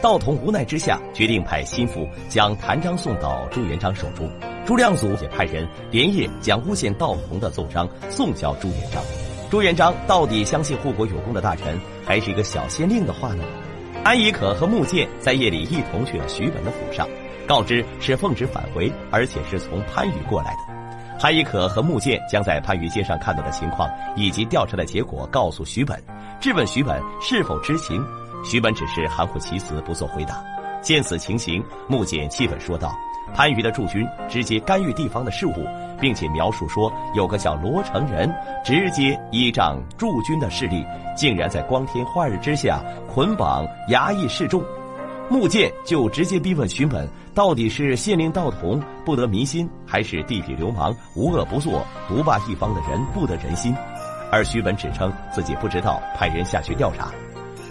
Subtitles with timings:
[0.00, 4.30] 道童无奈之下，决定派心腹将谭章送到朱元璋手中。
[4.64, 9.02] 朱亮祖也派人连夜将诬陷道童的奏章送交朱元璋。
[9.50, 11.76] 朱元璋到底相信护国有功的大臣，
[12.06, 13.42] 还是一个小县令的话呢？
[14.04, 17.08] 安以可和穆剑在夜里一同去了徐本的府上，
[17.48, 21.18] 告知是奉旨返回，而且是从番禺过来的。
[21.20, 26.00] 安以可和穆剑将在番禺街上看到的情况以及调查的结果告诉徐本，
[26.40, 28.00] 质问徐本是否知情。
[28.44, 30.42] 徐本只是含糊其辞，不做回答。
[30.80, 32.94] 见此情形，穆简气愤说道。
[33.34, 35.52] 番禺的驻军直接干预地方的事务，
[36.00, 38.32] 并且描述说有个叫罗成人
[38.64, 40.82] 直接依仗驻军的势力，
[41.14, 44.62] 竟然在光天化日之下捆绑衙役示众。
[45.28, 53.76] 穆剑就直接逼问徐本，到底是县令道童不得民心，还是地痞流氓无恶不作、独霸一方的人不得人心？
[54.32, 57.10] 而徐本只称自己不知道，派人下去调查。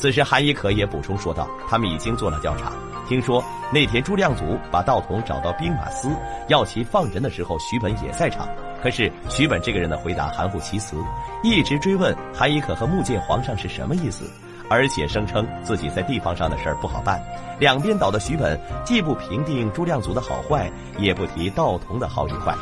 [0.00, 2.72] 此时韩一可也补充说道：“他们已经做了调查。”
[3.06, 6.08] 听说那天朱亮祖把道童找到兵马司
[6.48, 8.48] 要其放人的时候，徐本也在场。
[8.82, 10.96] 可是徐本这个人的回答含糊其辞，
[11.42, 14.24] 一直追问韩一可和穆剑皇上是什么意思，
[14.70, 17.22] 而且声称自己在地方上的事儿不好办。
[17.58, 22.54] 两边倒的徐本既不评定朱亮祖的好坏，也不提道童的好与坏。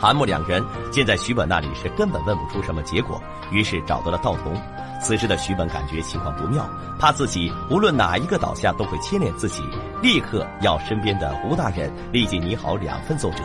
[0.00, 4.60] 韩穆两人见在徐本那里是根本问不出什么结果，于是找到了道童。
[5.02, 9.62] 此时的徐本感觉情况不妙，怕自己无论哪一个倒下都会牵连自己，
[10.00, 13.42] 立刻要身边的吴大人立即拟好两份奏折，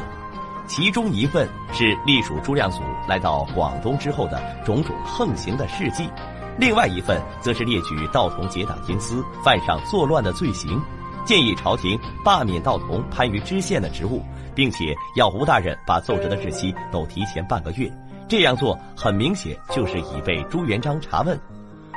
[0.68, 6.10] 其中一份是隶属朱亮祖来到广东之后的种种横行的事迹，
[6.58, 10.82] 另外一份则是列举道童结党营私、犯上作乱的罪行，
[11.30, 14.20] 建议朝廷罢免道统番禺知县的职务，
[14.56, 17.88] 并且要吴大人把奏折的日期都提前半个月。
[18.28, 21.40] 这样做很明显就是已被朱元璋查问。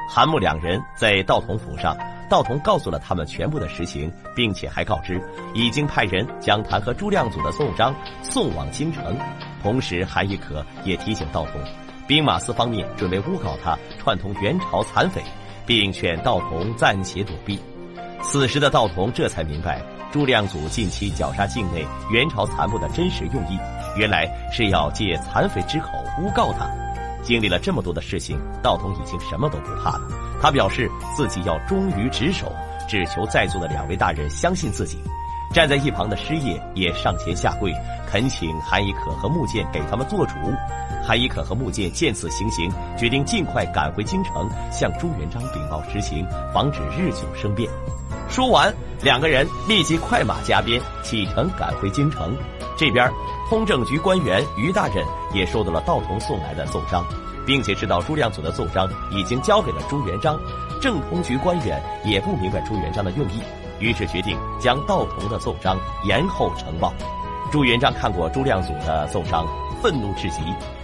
[0.06, 1.96] 韩穆两人在道统府上，
[2.28, 5.18] 道统告诉了他们全部的实情，并且还告知
[5.54, 9.16] 已经派人将弹劾朱亮祖的奏章送往京城。
[9.62, 11.54] 同时，韩亦可也提醒道统，
[12.06, 15.22] 兵马司方面准备诬告他串通元朝残匪，
[15.64, 17.58] 并劝道统暂且躲避。
[18.22, 23.58] 此时的道童这才明白朱亮祖近期绞杀境内元朝残部的真实用意。
[23.96, 25.88] 原来是要借残匪之口
[26.18, 26.70] 诬告他。
[27.22, 30.08] 经历了这么多的事情，道童已经什么都不怕了。
[30.40, 32.52] 他表示自己要忠于职守，
[32.88, 34.98] 只求在座的两位大人相信自己。
[35.52, 37.72] 站在一旁的师爷也上前下跪，
[38.10, 40.34] 恳请韩一可和穆剑给他们做主。
[41.06, 47.68] 韩一可和穆剑见此情形，决定尽快赶回京城，向朱元璋禀报实情，防止日久生变。
[48.28, 52.34] 说完，两个人立即快马加鞭启程赶回京城。
[52.78, 53.12] 这边，
[53.50, 57.04] 通政局官员于大人也收到了道童送来的奏章，
[57.44, 60.38] 并且知道朱亮祖的奏章已经交给了朱元璋。
[60.80, 63.40] 政通局官员也不明白朱元璋的用意，
[63.78, 66.92] 于是决定将道童的奏章延后呈报。
[67.50, 69.46] 朱元璋看过朱亮祖的奏章，
[69.82, 70.42] 愤怒至极。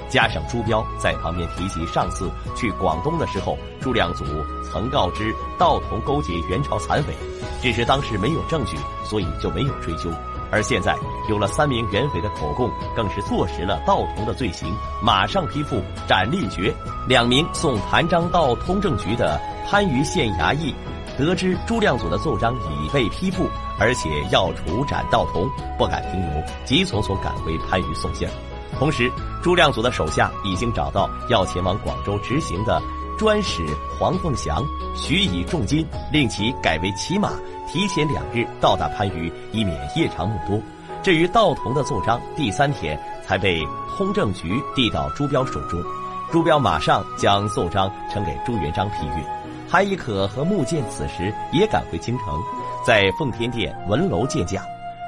[0.08, 4.24] 加上朱标在旁边提及，上次去广东的时候，朱亮祖
[4.64, 7.12] 曾告知道童勾结元朝残匪，
[7.60, 10.10] 只是当时没有证据，所以就没有追究。
[10.50, 10.96] 而现在
[11.28, 16.74] 有了三名元匪的口供，更是坐实了道童的罪行，马上批复斩立决。
[17.06, 19.38] 两名送谭章到通政局的
[19.70, 20.74] 番禺县衙役，
[21.18, 28.28] 得知朱亮祖的奏章已被批复，而且要处斩道童，不敢停留，急匆匆赶回番禺送信。
[28.78, 29.10] 同时，
[29.42, 32.80] 朱亮祖的手下已经找到要前往广州执行的
[33.18, 33.66] 专使
[33.98, 34.62] 黄凤祥，
[34.94, 37.32] 许以重金，令其改为骑马，
[37.66, 40.60] 提前两日到达番禺，以免夜长梦多。
[41.02, 42.96] 至于道童的奏章，第三天
[43.26, 45.82] 才被通政局递到朱标手中，
[46.30, 49.37] 朱标马上将奏章呈给朱元璋批阅。
[49.70, 52.42] 韩亦可和穆剑此时也赶回京城，
[52.86, 54.62] 在奉天殿文楼见驾，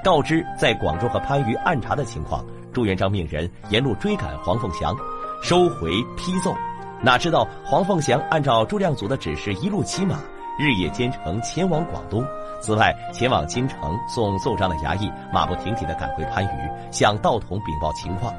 [0.05, 2.45] 告知在广州和番禺暗查的情况。
[2.71, 4.95] 朱元璋命人沿路追赶黄凤祥，
[5.43, 6.55] 收回批奏。
[7.01, 10.17] 哪知道黄凤祥按照朱亮祖的指示，一路骑马，
[10.59, 12.23] 日夜兼程前往广东。
[12.61, 16.53] 此外，前往京城送奏章的衙役马不停蹄地赶回番禺，
[16.91, 18.31] 向道统禀报情况，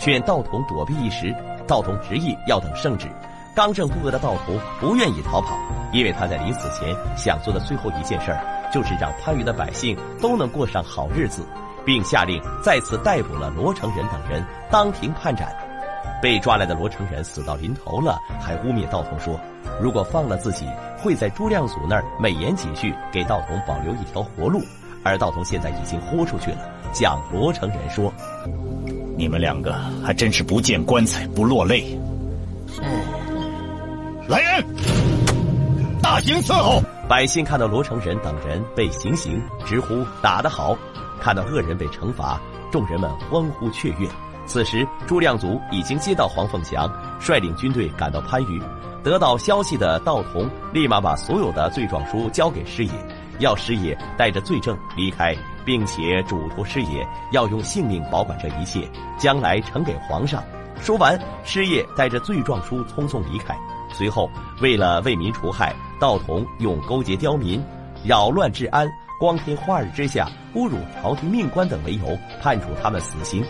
[0.00, 1.36] 劝道统躲避一时。
[1.66, 3.06] 道统执意要等圣旨。
[3.58, 5.58] 刚正不阿的道童不愿意逃跑，
[5.92, 11.44] 因为他在临死前想做的最后一件事儿，就是让番禺的百姓都能过上好日子。
[11.84, 15.52] 并下令再次逮捕了罗成仁等人，当庭判斩。
[16.22, 19.36] 被抓来的罗成仁死到临头了，还污蔑道童说，
[19.80, 20.64] 如果放了自己，
[20.96, 24.60] 会在朱亮祖那儿美言几句，给道童保留一条活路。
[25.02, 26.58] 而道童现在已经豁出去了，
[26.94, 28.14] 向罗成仁说
[29.18, 29.74] ：“你们两个
[30.04, 31.98] 还真是不见棺材不落泪。”
[32.80, 33.17] 哎
[34.28, 34.62] 来人，
[36.02, 36.82] 大刑伺候！
[37.08, 40.76] 百姓看到罗成仁等人被行刑，直呼打得好；
[41.18, 42.38] 看到恶人被惩罚，
[42.70, 44.06] 众人们欢呼雀跃。
[44.44, 48.60] 此时，朱亮祖已经接到黄凤祥率领军队赶到番禺。
[49.02, 52.92] 得到消息的道童立马把所有的罪状书交给师爷，
[53.38, 55.34] 要师爷带着罪证离开，
[55.64, 58.86] 并且嘱托师爷要用性命保管这一切，
[59.18, 60.44] 将来呈给皇上。
[60.82, 63.56] 说完，师爷带着罪状书匆匆离开。
[63.92, 64.30] 随后，
[64.60, 67.62] 为了为民除害，道童用勾结刁民、
[68.04, 68.88] 扰乱治安、
[69.18, 73.44] 光天化日之下侮辱朝廷命官等为由，判处他们死刑。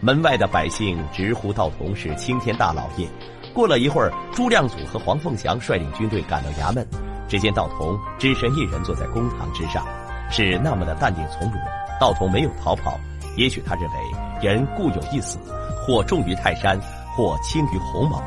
[0.00, 3.08] 门外的百姓直呼道童是青天大老爷。
[3.54, 6.86] 过了一会儿，朱亮祖和黄凤祥率领军队赶到衙门，
[7.28, 9.86] 只见道童只身一人坐在公堂之上，
[10.30, 11.60] 是那么的淡定从容。
[12.00, 12.98] 道童没有逃跑，
[13.36, 13.96] 也许他认为
[14.42, 15.38] 人固有一死，
[15.86, 16.78] 或重于泰山，
[17.16, 18.20] 或轻于鸿毛。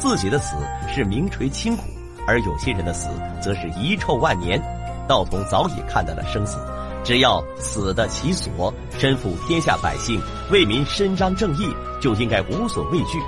[0.00, 0.56] 自己的死
[0.92, 1.82] 是名垂千古，
[2.26, 3.08] 而有些人的死
[3.40, 4.60] 则是遗臭万年。
[5.08, 6.58] 道童早已看到了生死，
[7.02, 10.20] 只要死得其所，身负天下百姓，
[10.50, 11.68] 为民伸张正义，
[12.00, 13.18] 就应该无所畏惧。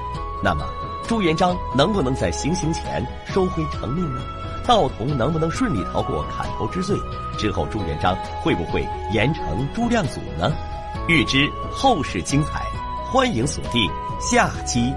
[0.43, 0.65] 那么。
[1.09, 4.21] 朱元璋能不能在行刑前收回成命呢？
[4.67, 6.99] 道童能不能顺利逃过砍头之罪？
[7.39, 9.41] 之后朱元璋会不会严惩
[9.73, 10.51] 朱亮祖呢？
[11.07, 12.65] 欲知后事精彩，
[13.13, 13.89] 欢迎锁定
[14.19, 14.93] 下期。